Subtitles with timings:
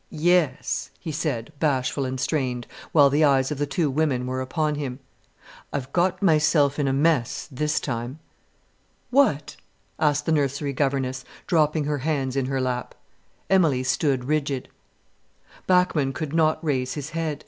[0.09, 4.73] "Yes," he said, bashful and strained, while the eyes of the two women were upon
[4.73, 4.97] him.
[5.71, 8.17] "I've got myself in a mess this time."
[9.11, 9.57] "What?"
[9.99, 12.95] asked the nursery governess, dropping her hands in her lap.
[13.47, 14.69] Emilie stood rigid.
[15.67, 17.39] Bachmann could not raise his head.